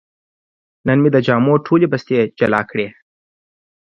[0.87, 2.87] نن مې د جامو ټولې بستې جلا کړې.